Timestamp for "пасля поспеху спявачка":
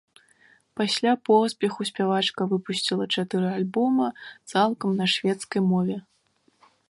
0.79-2.41